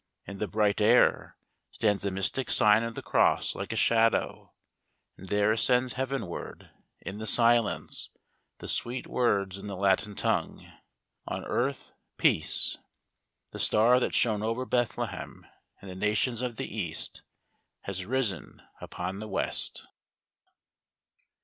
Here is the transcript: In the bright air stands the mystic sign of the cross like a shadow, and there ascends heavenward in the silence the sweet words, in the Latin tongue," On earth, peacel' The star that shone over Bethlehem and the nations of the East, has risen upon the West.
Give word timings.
In 0.25 0.39
the 0.39 0.47
bright 0.47 0.81
air 0.81 1.37
stands 1.69 2.01
the 2.01 2.09
mystic 2.09 2.49
sign 2.49 2.81
of 2.83 2.95
the 2.95 3.03
cross 3.03 3.53
like 3.53 3.71
a 3.71 3.75
shadow, 3.75 4.51
and 5.15 5.29
there 5.29 5.51
ascends 5.51 5.93
heavenward 5.93 6.71
in 7.01 7.19
the 7.19 7.27
silence 7.27 8.09
the 8.57 8.67
sweet 8.67 9.05
words, 9.05 9.59
in 9.59 9.67
the 9.67 9.75
Latin 9.75 10.15
tongue," 10.15 10.65
On 11.27 11.45
earth, 11.45 11.93
peacel' 12.17 12.77
The 13.51 13.59
star 13.59 13.99
that 13.99 14.15
shone 14.15 14.41
over 14.41 14.65
Bethlehem 14.65 15.45
and 15.83 15.91
the 15.91 15.95
nations 15.95 16.41
of 16.41 16.55
the 16.55 16.65
East, 16.75 17.21
has 17.81 18.03
risen 18.03 18.63
upon 18.79 19.19
the 19.19 19.27
West. 19.29 19.85